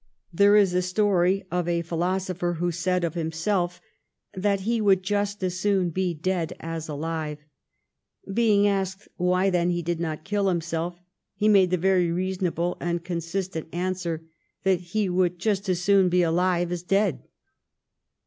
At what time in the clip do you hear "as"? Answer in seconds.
5.43-5.59, 6.59-6.89, 15.69-15.81, 16.71-16.81